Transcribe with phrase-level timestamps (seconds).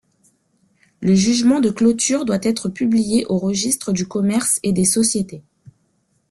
[1.01, 5.43] Le jugement de clôture doit être publié au Registre du commerce et des sociétés.